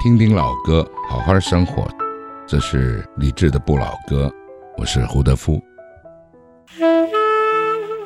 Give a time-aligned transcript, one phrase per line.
[0.00, 1.84] 听听老歌，好好生活。
[2.46, 4.32] 这是李志的不老歌，
[4.76, 5.60] 我是胡德夫。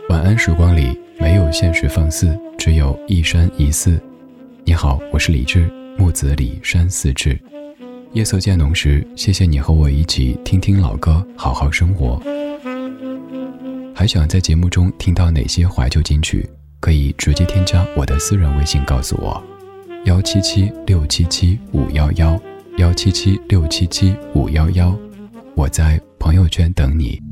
[0.09, 4.01] 晚安时光里没有现实放肆，只有一山一寺。
[4.65, 7.39] 你好，我是李志，木子李山寺志。
[8.13, 12.19] 夜色渐浓时，谢谢你和我一起听听老歌，好好生活。
[13.95, 16.49] 还想在节目中听到哪些怀旧金曲？
[16.81, 19.41] 可以直接添加我的私人微信告诉我。
[20.05, 22.37] 幺七七六七七五幺幺，
[22.77, 24.97] 幺七七六七七五幺幺，
[25.55, 27.32] 我在朋友圈等你。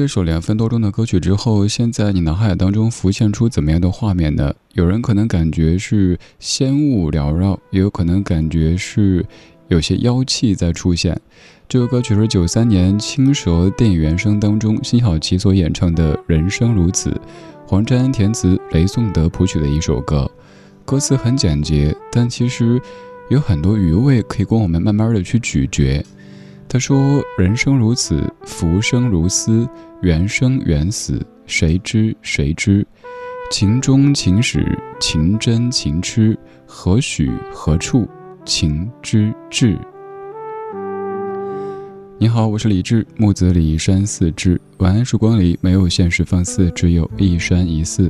[0.00, 4.54] 这首两分多钟的歌曲之后，现在你脑海当中浮现出怎么样的画面呢？
[4.72, 9.22] 有人可能感觉是仙雾缭绕，也有可能感觉是
[9.68, 11.20] 有些妖气在出现。
[11.68, 17.10] 这首歌曲是九三年《青蛇》电影原声当中辛晓琪所演唱的《人生如此》，
[17.66, 20.30] 黄沾填词，雷颂德谱曲的一首歌。
[20.86, 22.80] 歌词很简洁，但其实
[23.28, 26.02] 有很多余味可以供我们慢慢的去咀嚼。
[26.72, 29.68] 他说：“人生如此，浮生如斯，
[30.02, 32.86] 缘生缘死，谁知谁知？
[33.50, 38.08] 情中情始，情真情痴，何许何处，
[38.44, 39.76] 情之至？”
[42.18, 44.60] 你好，我是李志，木子李一山四志。
[44.78, 48.08] 晚安时光里没有现实放肆，只有一山一寺。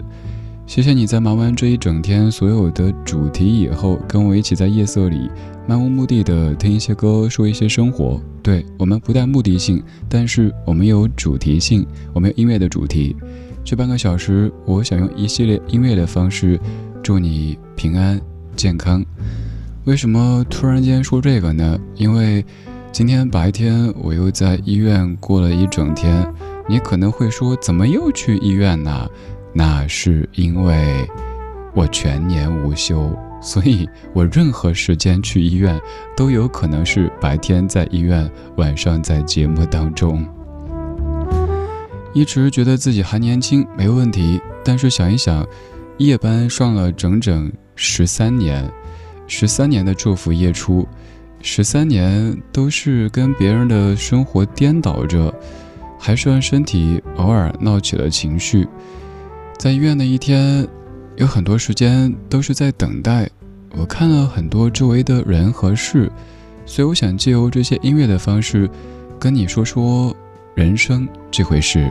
[0.67, 5.31] 谢谢你在忙完这一整天所有的主题以后，跟我一起在夜色里
[5.71, 8.21] 漫无目的的听一些歌，说一些生活。
[8.43, 13.15] 对我们不带目的性，但是我们有主题性，我们有音乐的主题。
[13.65, 16.59] 这半个小时，我想用一系列音乐的方式，
[17.05, 18.21] 祝你平安
[18.57, 19.01] 健康。
[19.85, 21.79] 为什么突然间说这个呢？
[21.95, 22.45] 因为
[22.91, 26.27] 今天白天我又在医院过了一整天。
[26.69, 29.09] 你可能会说，怎么又去医院呢？
[29.53, 31.09] 那是因为
[31.77, 35.81] 我全年无休，所以我任何时间去医院
[36.17, 40.27] 都有可能是白天在医院，晚上在节目当中。
[42.13, 45.47] 一直觉得自己还年轻，没问题，但是想一想，
[45.99, 48.69] 夜班上了整整十三年，
[49.27, 50.87] 十三年的昼伏夜出，
[51.41, 55.33] 十三年都是跟别人的生活颠倒着，
[55.99, 58.67] 还是让身体偶尔闹起了情绪。
[59.57, 60.67] 在医院的一天，
[61.17, 63.29] 有很多时间都是在等待。
[63.77, 66.11] 我看了很多周围的人和事，
[66.67, 68.69] 所以我想借由这些音乐的方式，
[69.19, 70.15] 跟你说说
[70.55, 71.89] 人生这回事。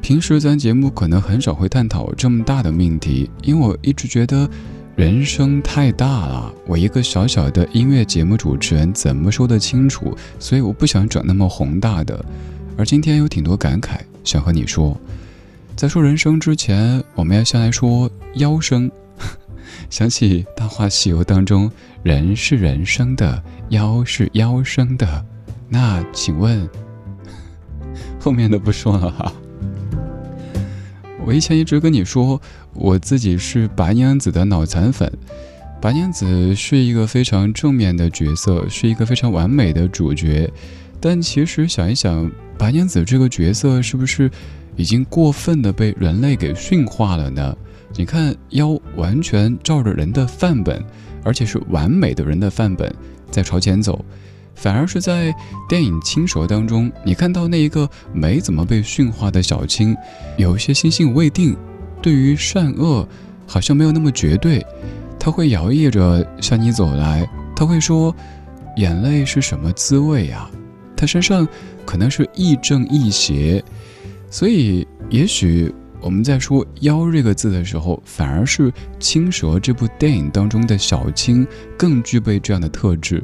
[0.00, 4.48] 平时咱节目可能很少会探讨这么大的命题，因为我一直觉得
[4.94, 10.16] 人生太大了，我一个小小的音乐节目主持人怎么说得清楚？
[10.38, 12.24] 所以我不想整那么宏大的。
[12.76, 14.96] 而今天有挺多感慨想和你说。
[15.74, 18.88] 在说人生之前，我们要先来说妖生。
[19.90, 21.68] 想起《大话西游》当中，
[22.04, 25.24] 人是人生的，妖是妖生的。
[25.68, 26.68] 那请问，
[28.20, 29.32] 后面的不说了哈。
[31.26, 32.40] 我以前一直跟你说，
[32.74, 35.10] 我自己是白娘子的脑残粉。
[35.80, 40.48] 白娘子是一个非常正面的角色，是一个非常完美的主角。
[41.00, 44.30] 但其实想一想，白娘子这个角色是不是？
[44.76, 47.56] 已经过分的被人类给驯化了呢。
[47.94, 50.82] 你看，妖完全照着人的范本，
[51.22, 52.94] 而且是完美的人的范本
[53.30, 54.02] 在朝前走，
[54.54, 55.34] 反而是在
[55.68, 59.94] 电影《青蛇》当中，你看到那一个没怎么被驯化的小青，
[60.38, 61.54] 有一些心性未定，
[62.00, 63.06] 对于善恶
[63.46, 64.64] 好像没有那么绝对。
[65.18, 68.14] 他会摇曳着向你走来，他会说
[68.76, 70.50] ：“眼泪是什么滋味呀？”
[70.96, 71.46] 他身上
[71.84, 73.62] 可能是亦正亦邪。
[74.32, 75.70] 所以，也许
[76.00, 81.46] 我们在说“妖”这个字的时候，反而是《青蛇》这部电影当中的小青
[81.76, 83.22] 更具备这样的特质。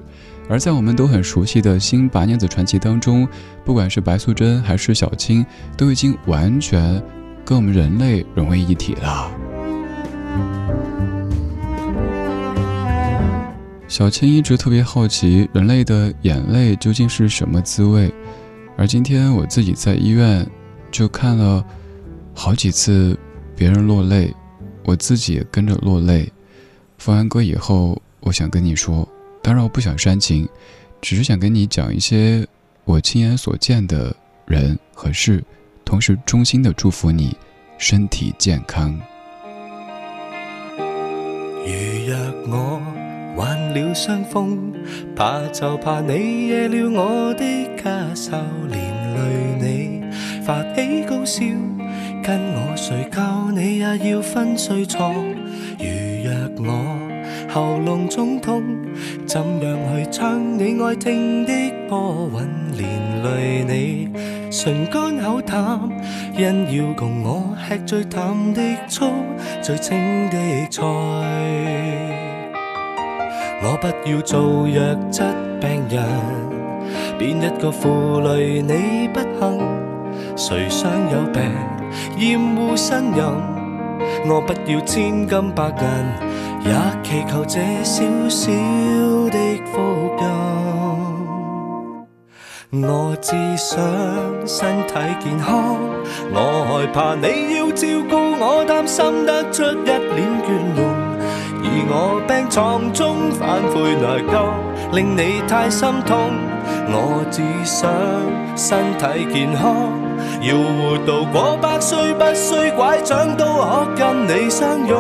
[0.50, 3.26] 而在我们都很熟悉的新白娘子传奇当中，
[3.64, 5.44] 不管是白素贞还是小青，
[5.78, 7.02] 都已经完全
[7.42, 9.32] 跟我们人类融为一体了。
[13.88, 18.12] 小青一直特别好奇人类的眼泪究竟是什么滋味，
[18.76, 20.46] 而今天我自己在医院。
[20.90, 21.64] 就看了
[22.34, 23.18] 好几次
[23.56, 24.34] 别人落泪，
[24.84, 26.30] 我自己也跟着落泪。
[26.96, 29.08] 放完歌以后，我想跟你说，
[29.42, 30.48] 当然我不想煽情，
[31.00, 32.46] 只是想跟你讲一些
[32.84, 34.14] 我亲眼所见的
[34.46, 35.42] 人和事，
[35.84, 37.36] 同时衷心的祝福你
[37.78, 38.98] 身体健康。
[40.78, 41.72] 如
[42.06, 42.16] 若
[42.48, 42.80] 我
[43.36, 44.72] 患了伤风，
[45.14, 47.44] 怕就怕你惹了我的
[47.76, 48.80] 咳嗽，连
[49.14, 49.20] 累
[49.60, 49.97] 你。
[50.48, 51.44] 发起高烧，
[52.24, 55.12] 跟我睡觉，你也要分睡床。
[55.78, 55.84] 如
[56.24, 56.32] 若
[56.64, 56.98] 我
[57.52, 58.62] 喉咙肿痛，
[59.26, 61.52] 怎样去唱你爱听的
[61.86, 62.48] 歌韵？
[62.78, 62.88] 连
[63.22, 64.10] 累你
[64.50, 65.80] 唇干口淡，
[66.34, 69.04] 因要共我吃最淡的醋，
[69.60, 70.38] 最清的
[70.70, 70.82] 菜。
[73.60, 75.22] 我不要做弱质
[75.60, 76.02] 病人，
[77.18, 79.97] 边一个负累你不幸？
[80.38, 81.42] 谁想有病？
[82.16, 83.24] 厌恶呻吟？
[84.28, 85.82] 我不要千金百银，
[86.64, 88.52] 也祈求这小小
[89.30, 89.38] 的
[89.72, 90.24] 福音。
[92.88, 93.76] 我只想
[94.46, 95.74] 身体健康，
[96.32, 100.46] 我害怕你要照顾我，担心得出一脸倦
[100.76, 100.86] 容。
[101.64, 104.46] 而我病床中反悔内疚，
[104.94, 106.30] 令你太心痛。
[106.90, 107.90] 我只想
[108.56, 109.92] 身体健康。
[110.40, 114.96] 要活到过百岁，不需拐杖都可跟你相拥，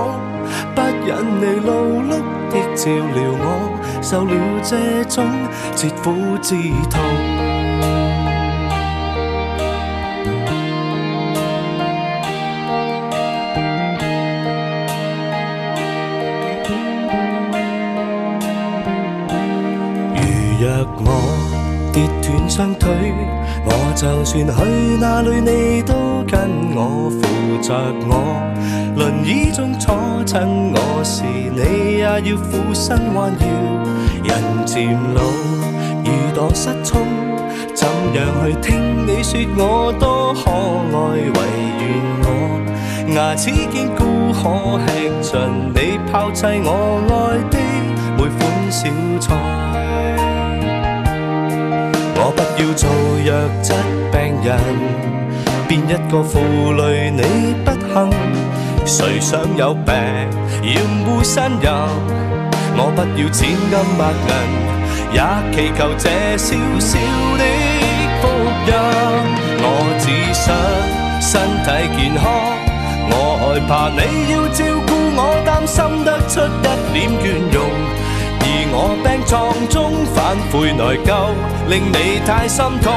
[0.74, 1.72] 不忍你劳
[2.06, 5.24] 碌的照料我，受了这种
[5.74, 6.54] 切肤之
[6.90, 7.47] 痛。
[22.58, 22.90] 双腿。
[23.64, 25.94] 我就算去哪里，你都
[26.26, 27.22] 跟我扶
[27.62, 27.72] 着
[28.08, 28.12] 我。
[28.96, 29.94] 轮椅中坐
[30.26, 33.46] 衬我时，你也要俯身弯腰。
[34.24, 37.00] 人渐老，耳朵失聪，
[37.76, 41.14] 怎样去听你说我多可爱？
[41.14, 41.38] 唯
[41.78, 41.86] 愿
[42.24, 42.26] 我
[43.14, 44.02] 牙齿坚固，
[44.34, 45.38] 可吃尽
[45.72, 46.68] 你抛弃我
[47.08, 47.56] 爱的
[48.16, 49.67] 每款小菜。
[52.78, 53.72] 做弱质
[54.12, 54.56] 病人，
[55.66, 56.38] 变一个负
[56.74, 57.22] 累你
[57.64, 58.08] 不幸？
[58.86, 59.92] 谁想有病
[60.62, 61.68] 厌恶呻吟？
[62.76, 64.30] 我不要千金百银，
[65.12, 65.18] 也
[65.50, 66.06] 祈求这
[66.38, 66.94] 小小
[67.36, 67.42] 的
[68.20, 68.22] 福
[68.68, 68.72] 音。
[69.60, 69.66] 我
[69.98, 70.46] 只想
[71.20, 71.30] 身
[71.64, 71.66] 体
[71.98, 72.22] 健康，
[73.10, 77.58] 我害怕你要照顾我，担心得出一脸倦容。
[78.50, 79.76] 而我病床中
[80.14, 81.12] 反悔内疚，
[81.68, 82.88] 令你太心痛。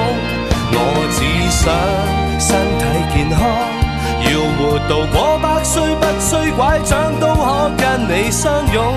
[0.73, 0.77] 我
[1.11, 1.19] 只
[1.51, 1.67] 想
[2.39, 3.37] 身体健康，
[4.23, 8.95] 要活到过百岁，不需拐杖都可跟你相拥。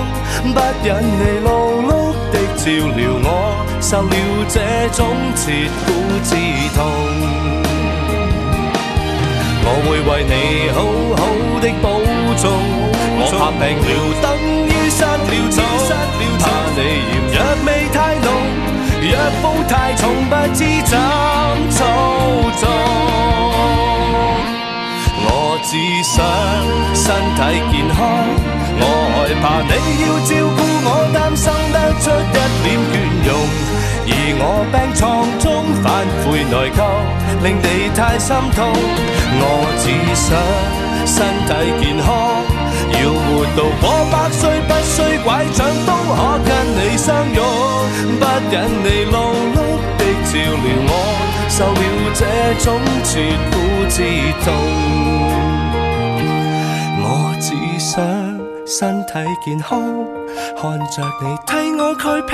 [0.54, 1.50] 不忍你劳
[1.82, 2.62] 碌的照
[2.94, 3.26] 料我，
[3.80, 4.14] 受了
[4.48, 4.60] 这
[4.94, 5.82] 种切肤
[6.22, 6.30] 之
[6.74, 6.78] 痛。
[9.66, 10.78] 我会为你好
[11.18, 11.20] 好
[11.60, 11.84] 的保
[12.36, 12.44] 重。
[13.16, 13.88] 我怕病了，
[14.22, 14.26] 等
[14.68, 15.50] 于失了
[15.84, 15.90] 蹤。
[16.40, 16.44] 怕
[16.76, 17.36] 你嫌藥
[17.66, 18.26] 味太濃，
[19.10, 20.92] 藥布太重，不知怎
[21.70, 21.78] 操
[22.60, 22.62] 縱。
[25.26, 25.28] 我
[25.64, 25.72] 只
[26.02, 26.14] 想
[26.94, 27.04] 身
[27.36, 27.38] 体
[27.72, 27.96] 健康，
[28.80, 28.82] 我
[29.14, 29.72] 害怕你
[30.02, 32.92] 要照顾我，担心得出一脸倦
[33.26, 33.30] 容。
[34.06, 35.02] 而我病床
[35.38, 35.44] 中
[35.82, 35.84] 反
[36.24, 36.78] 悔内疚，
[37.42, 38.58] 令你太心痛。
[39.40, 39.42] 我
[39.80, 40.26] 只想
[41.06, 41.16] 身
[41.48, 41.50] 体
[41.80, 42.43] 健康，
[43.56, 47.38] 到過百歲，不需拐杖都可跟你相擁。
[48.18, 49.14] 不忍你勞
[49.54, 49.56] 碌
[49.98, 50.32] 的照
[50.64, 50.92] 料我，
[51.48, 51.82] 受了
[52.14, 52.22] 這
[52.64, 52.66] 種
[53.04, 53.12] 絕
[53.50, 53.52] 苦
[53.88, 53.96] 之
[54.44, 54.46] 痛。
[57.00, 57.06] 我
[57.40, 57.92] 只想
[58.66, 59.12] 身體
[59.44, 59.70] 健康，
[60.60, 62.32] 看着你替我蓋被。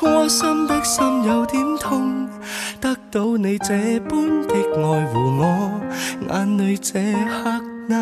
[0.00, 2.28] 窩心的心有點痛，
[2.80, 3.74] 得到你這
[4.08, 4.80] 般的愛
[5.12, 5.80] 護我，
[6.30, 6.92] 眼淚這
[7.28, 7.96] 刻那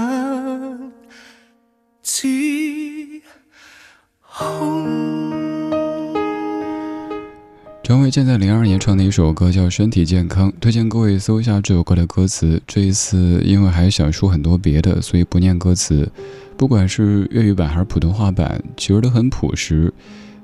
[7.83, 12.63] 张卫健在零二年唱的一首歌叫《身体健康》，推荐各位搜一下这首歌的歌词。
[12.65, 16.09] 这一次因为还想说很多别的，所以不念歌词。
[16.57, 19.93] 不管是粤语版还是普通话版，其实都很朴实。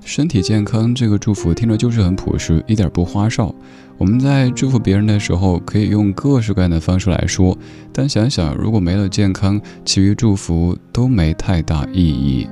[0.05, 3.55] 身体健康这个祝福听着就是很朴实，一点不花哨。
[3.97, 7.57] 我们在祝福别人的时候，可以用各式各样的方式来说，
[7.93, 12.49] 但想想如果没了健康，其余祝福都没太大意义。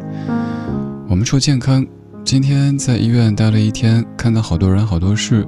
[1.09, 1.85] 我们说健康，
[2.25, 5.47] 今天在医院待了一天，看到好多人好多事。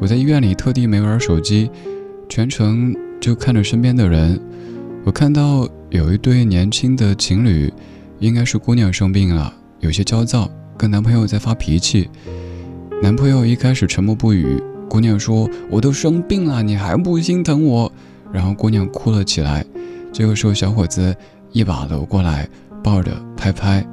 [0.00, 1.68] 我在医院里特地没玩手机，
[2.28, 4.40] 全程就看着身边的人。
[5.04, 7.72] 我看到有一对年轻的情侣，
[8.20, 10.48] 应该是姑娘生病了，有些焦躁。
[10.80, 12.08] 跟男朋友在发脾气，
[13.02, 14.58] 男朋友一开始沉默不语。
[14.88, 17.92] 姑娘说：“我都生病了，你还不心疼我？”
[18.32, 19.62] 然后姑娘哭了起来。
[20.10, 21.14] 这个时候，小伙子
[21.52, 22.48] 一把搂过来，
[22.82, 23.86] 抱着拍拍，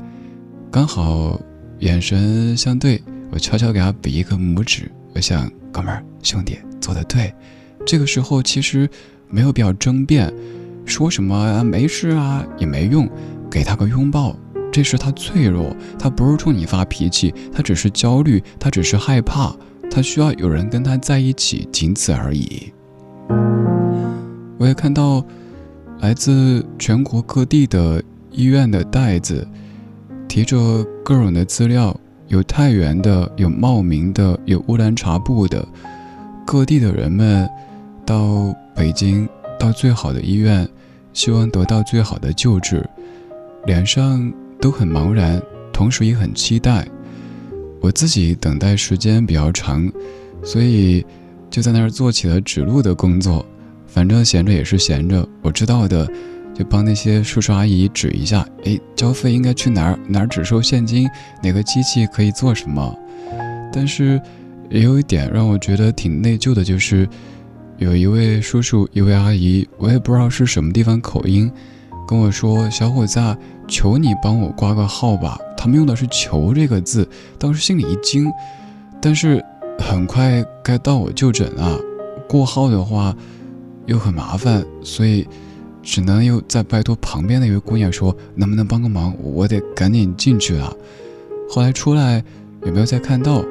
[0.72, 1.38] 刚好
[1.80, 4.90] 眼神相对，我悄悄给他比一个拇指。
[5.14, 7.34] 我想，哥们儿兄弟做的对。
[7.86, 8.90] 这个时候其实
[9.28, 10.34] 没有必要争辩，
[10.86, 13.10] 说什么啊没事啊也没用，
[13.52, 14.34] 给他个拥抱。
[14.78, 19.52] 這時他脆弱，他不是冲你发脾气，他只是焦虑，他只是害怕，
[19.90, 22.72] 他需要有人跟他在一起，仅此而已。
[24.60, 25.26] 我也看到
[26.00, 29.48] 来自全国各地的医院的袋子，
[30.28, 35.68] 提着各种的资料，有太原的，有茂名的，有乌兰察布的，
[36.46, 37.50] 各地的人们
[38.06, 39.28] 到北京，
[39.60, 40.70] 到最好的医院，
[41.14, 42.88] 希望得到最好的救治，
[43.66, 44.32] 脸上。
[44.60, 46.88] 都很茫然，同时也很期待。
[47.80, 49.92] 我自己等待时间比较长，
[50.44, 51.06] 所以
[51.50, 53.46] 就在那儿做起了指路的工作。
[53.86, 56.08] 反正闲着也是闲着，我知道的
[56.54, 58.48] 就帮那些叔叔阿姨指一下。
[58.66, 60.00] 哎，交费应该去哪儿？
[60.08, 61.08] 哪儿只收现金？
[61.42, 62.96] 哪个机器可以做什么？
[63.72, 64.20] 但是
[64.70, 67.08] 也有一点让我觉得挺内疚的，就是
[67.78, 71.52] 有一位叔叔，一位阿姨，我也不知道是什么地方口音。
[72.08, 73.38] 跟我说：“小伙子啊，
[73.68, 78.32] 求你帮我挂个号吧。”他们用的是“求”这个字，当时心里一惊。
[79.02, 79.44] 但是
[79.78, 81.80] 很快该到我就诊了，
[82.28, 83.16] 挂号的话
[83.86, 85.28] 又很麻烦，所以
[85.84, 89.14] 只能又再拜托旁邊那位姑娘说：“能不能帮个忙？
[89.22, 90.74] 我得赶紧进去了。”
[91.50, 92.24] 后来出来
[92.66, 93.44] 也没有再看到？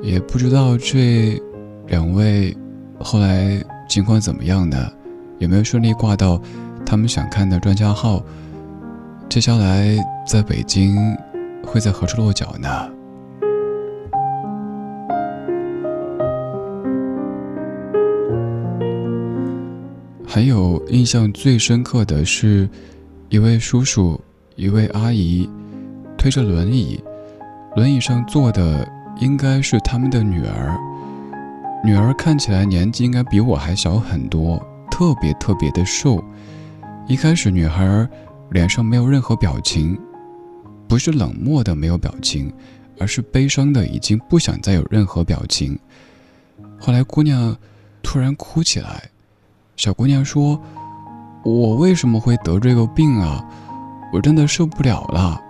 [0.00, 1.42] 也不知道这
[1.88, 2.56] 两位
[3.00, 4.90] 后来情况怎么样呢？
[5.38, 6.40] 有没有顺利挂到？
[6.90, 8.22] 他们想看的专家号，
[9.28, 9.94] 接下来
[10.26, 10.96] 在北京
[11.62, 12.88] 会在何处落脚呢？
[20.26, 22.66] 还有印象最深刻的是，
[23.28, 24.18] 一位叔叔，
[24.56, 25.46] 一位阿姨，
[26.16, 27.04] 推着轮椅，
[27.76, 28.88] 轮椅上坐的
[29.20, 30.74] 应该是他们的女儿，
[31.84, 34.58] 女儿看起来年纪应该比我还小很多，
[34.90, 36.24] 特别特别的瘦。
[37.08, 38.06] 一开始，女孩
[38.50, 39.98] 脸上没有任何表情，
[40.86, 42.52] 不是冷漠的没有表情，
[42.98, 45.76] 而是悲伤的已经不想再有任何表情。
[46.78, 47.56] 后来，姑娘
[48.02, 49.08] 突然哭起来，
[49.74, 50.60] 小姑娘说
[51.44, 53.42] ：“我为什么会得这个病啊？
[54.12, 55.40] 我真的受不了了。”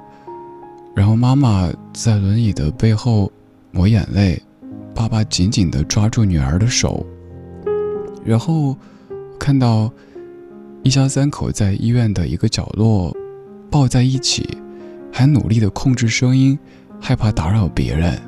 [0.94, 3.32] 然后，妈妈在轮椅的背后
[3.72, 4.40] 抹眼泪，
[4.94, 7.04] 爸爸紧紧地抓住女儿的手，
[8.24, 8.76] 然后
[9.40, 9.92] 看到。
[10.88, 13.14] 一家三口在医院的一个角落
[13.70, 14.48] 抱在一起，
[15.12, 16.58] 还努力的控制声音，
[16.98, 18.18] 害怕打扰别人。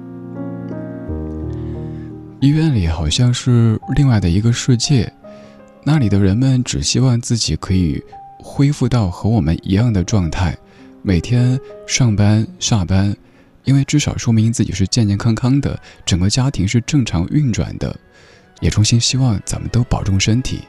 [2.38, 5.11] 医院里好像是另外的一个世界，
[5.85, 7.99] 那里的人们只希望自己可以
[8.38, 10.55] 恢复到和我们一样的状态，
[11.00, 13.17] 每天上班下班，
[13.64, 17.99] 因为至少说明自己是健健康康的，整个家庭是正常运转的。
[18.61, 20.61] 也衷心希望咱们都保重身体。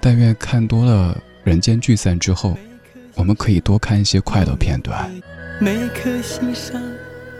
[0.00, 2.56] 但愿看多了《人间聚散》之后，
[3.14, 5.10] 我们可以多看一些快乐片段。
[5.60, 6.80] 每颗心上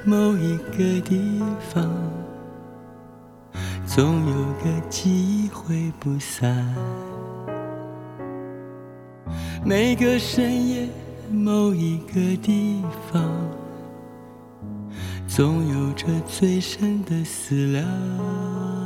[0.04, 1.88] 某一个地方，
[3.86, 4.34] 总有
[4.64, 6.74] 个记忆挥不散。
[9.64, 10.88] 每个深夜
[11.30, 12.82] 某一个地
[13.12, 13.22] 方，
[15.28, 18.85] 总有着最深的思量。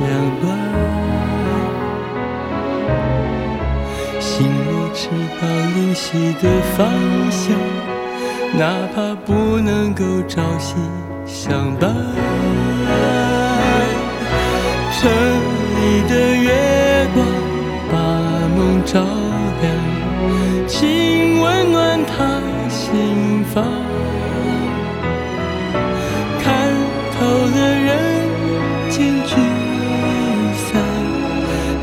[0.00, 0.08] 两
[0.40, 0.42] 端，
[4.18, 5.08] 心若知
[5.40, 6.44] 道灵犀的
[6.76, 6.88] 方
[7.30, 7.54] 向，
[8.58, 8.60] 哪
[8.94, 10.74] 怕不能够朝夕
[11.26, 11.94] 相伴。
[14.92, 17.18] 城里的月光
[17.90, 17.94] 把
[18.56, 19.00] 梦照
[19.60, 19.64] 亮，
[20.66, 23.89] 请温暖他心房。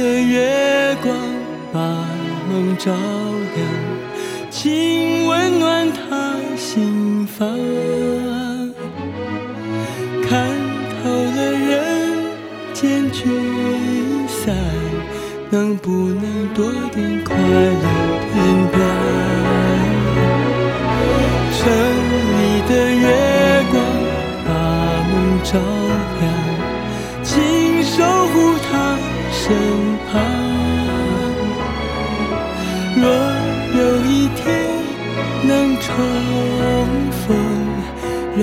[0.00, 1.14] 的月光
[1.70, 1.78] 把
[2.48, 3.68] 梦照亮，
[4.48, 7.46] 请温暖他心房。
[10.26, 10.48] 看
[11.02, 12.16] 透了人
[12.72, 13.28] 间聚
[14.26, 14.56] 散，
[15.50, 17.89] 能不能多点快乐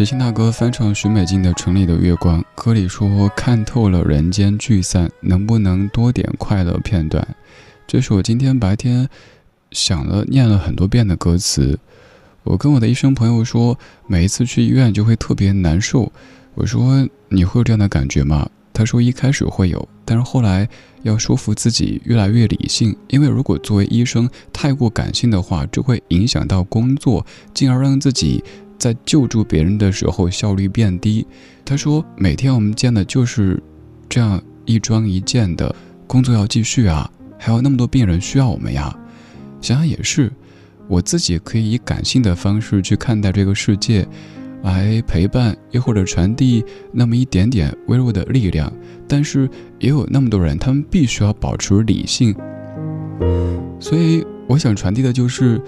[0.00, 7.36] 齐秦大哥翻唱许美静的《城里的月光》，歌里说：“看透了人间聚散，能不能多点快乐片段？”
[7.86, 9.06] 这是我今天白天
[9.72, 11.78] 想了念了很多遍的歌词。
[12.44, 16.10] 我跟我的医生朋友说，每一次去医院就会特别难受。
[16.54, 18.48] 我说你会有这样的感觉吗？
[18.72, 20.66] 他说一开始会有，但是后来
[21.02, 28.42] 要说服自己越来越理性，因为如果作为医生太过感性的话，就会影响到工作，进而让自己
[28.80, 31.24] 在救助别人的时候效率变低。
[31.64, 33.62] 他说每天我们见的就是
[34.08, 35.72] 这样一桩一件的
[36.08, 38.92] 工作要继续啊，还有那么多病人需要我们呀。
[39.60, 40.32] 想想也是，
[40.88, 44.08] 我自己可以以感性的方式去看待这个世界。
[44.62, 46.62] 来陪伴，又或者传递
[46.92, 48.70] 那么一点点微弱的力量，
[49.08, 52.36] 但是也有那么多人，他们必须要保持理性。
[53.80, 55.58] 所以，我想传递的就是，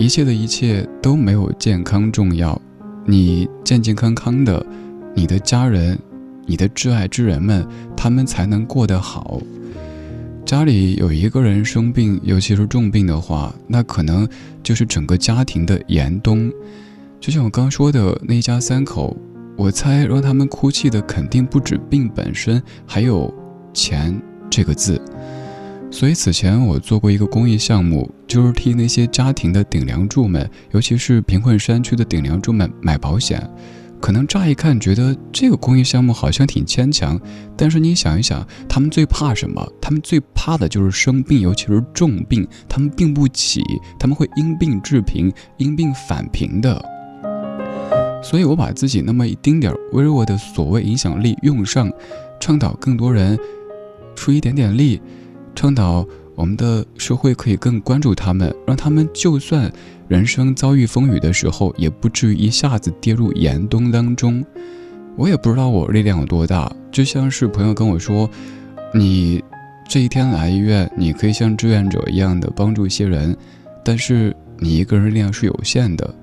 [0.00, 2.58] 一切的一切都没有健康重要。
[3.04, 4.64] 你健健康康的，
[5.14, 5.98] 你的家人、
[6.46, 9.42] 你的挚爱之人们，他们才能过得好。
[10.46, 14.26] 家里有一个人生病，尤其是重病的话，那可能
[14.62, 16.50] 就是整个家庭的严冬。
[17.20, 19.14] 就像我刚说的那一家三口，
[19.54, 23.30] 我猜让他们哭泣的肯定不止病本身，还有
[23.74, 24.98] 钱这个字。
[25.90, 33.48] 所以此前我做过一个公益项目，就是替那些家庭的顶梁柱们，尤其是贫困山区的顶梁柱们买保险。
[34.00, 37.20] 可能乍一看觉得这个公益项目好像挺牵强，
[37.54, 39.62] 但是你想一想，他们最怕什么？
[39.78, 42.48] 他们最怕的就是生病，尤其是重病。
[42.66, 43.60] 他们病不起，
[43.98, 46.82] 他们会因病致贫，因病返贫的。
[48.22, 51.90] 所以，我把自己那么一丁点儿微弱的所谓影响力用上，
[52.40, 53.38] 倡导更多人
[54.14, 55.02] 出一点点力，
[55.54, 59.70] 倡导我们的社会可以更关注他们，让他们就算
[60.08, 64.44] 人生遭遇风雨的时候，也不至于一下子跌入严冬当中。
[65.16, 68.28] 我也不知道我力量有多大，就像是朋友跟我说
[68.94, 69.42] ：“你
[69.88, 73.36] 这一天来医院，你可以像志愿者一样的帮助一些人，
[73.84, 76.14] 但是你一个人力量是有限的。”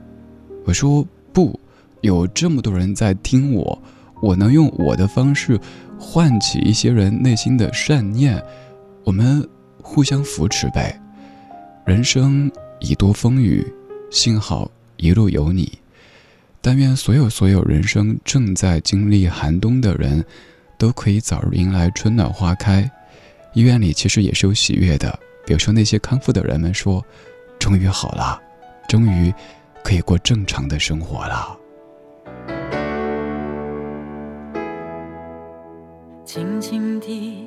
[0.65, 1.59] 我说：“不。”
[2.01, 3.81] 有这么多人在听我，
[4.21, 5.59] 我能用我的方式
[5.97, 8.41] 唤起一些人内心的善念，
[9.07, 9.47] 我们
[9.81, 10.99] 互相扶持呗。
[11.85, 13.65] 人生已多风雨，
[14.11, 15.79] 幸好一路有你。
[16.59, 20.25] 但愿所有所有人生正在经历寒冬的人，
[20.77, 22.91] 都可以早日迎来春暖花开。
[23.53, 27.01] 医院里其实也是有喜悦的，比如说那些康复的人们说
[27.57, 28.37] ：“终于好了，
[28.89, 29.33] 终于
[29.85, 31.57] 可以过正常的生活了。”
[36.25, 37.46] 轻轻地，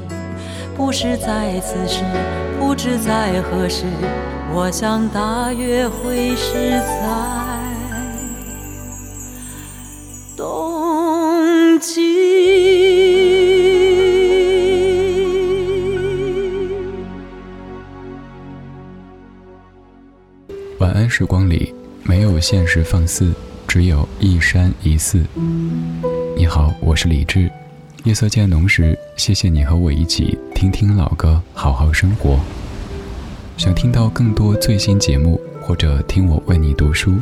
[0.75, 2.03] 不是在此时，
[2.59, 3.85] 不知在何时，
[4.53, 7.15] 我想大约会是在
[10.35, 12.01] 冬季。
[20.79, 21.73] 晚安时光里。
[22.03, 23.31] 没有现实放肆，
[23.67, 25.23] 只有一山一寺。
[26.35, 27.49] 你好，我是李志。
[28.03, 32.39] 夜色渐浓时，谢谢你和我一起听听老歌，好好生活。
[33.57, 37.13] 想听到更多最新节目，或者听我为你读书，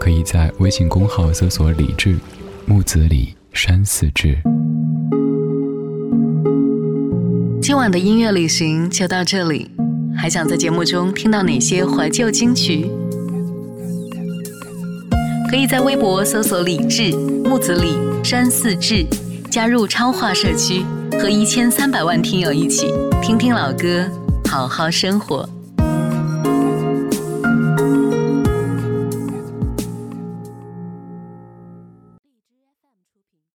[0.00, 2.16] 可以在微信公号搜索“李志
[2.64, 4.38] 木子李山四志”。
[7.60, 9.70] 今晚的音乐旅行就到这里，
[10.16, 12.90] 还想在节目中听到哪些怀旧金曲？
[15.50, 19.04] 可以在微博搜索“李志木子李山四志”，
[19.50, 24.08] 加入超话社区，和一千三百万听友一起听听老歌，
[24.48, 25.48] 好好生活。